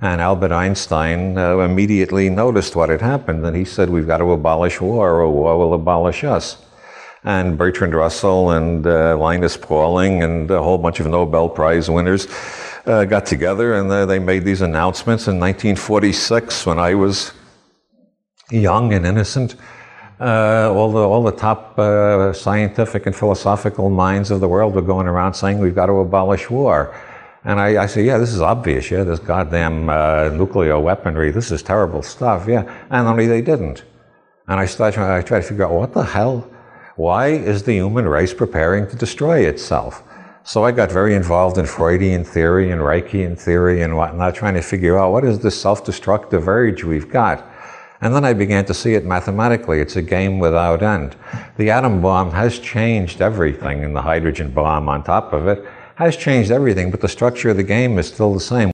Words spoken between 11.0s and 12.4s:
of Nobel Prize winners